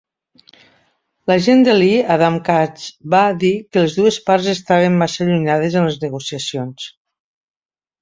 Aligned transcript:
L'agent 1.31 1.61
de 1.67 1.75
Lee, 1.81 1.99
Adam 2.15 2.39
Katz, 2.49 2.89
va 3.15 3.21
dir 3.45 3.53
que 3.61 3.85
les 3.85 4.01
dues 4.01 4.19
parts 4.31 4.51
estaven 4.57 5.01
massa 5.05 5.25
allunyades 5.29 5.81
en 5.83 5.89
les 5.93 6.05
negociacions. 6.09 6.93